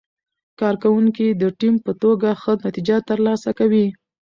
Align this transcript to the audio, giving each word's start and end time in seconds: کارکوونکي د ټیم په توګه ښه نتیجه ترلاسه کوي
کارکوونکي 0.59 1.27
د 1.41 1.43
ټیم 1.59 1.75
په 1.85 1.91
توګه 2.01 2.29
ښه 2.41 2.51
نتیجه 2.65 2.97
ترلاسه 3.09 3.49
کوي 3.59 3.85